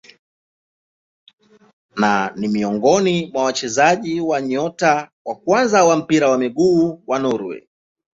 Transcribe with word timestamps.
Na 1.97 2.33
ni 2.35 2.47
miongoni 2.47 3.31
mwa 3.33 3.43
wachezaji 3.43 4.21
nyota 4.41 5.11
wa 5.25 5.35
kwanza 5.35 5.83
wa 5.85 5.95
mpira 5.95 6.29
wa 6.29 6.37
miguu 6.37 7.03
wa 7.07 7.19
Norway. 7.19 7.67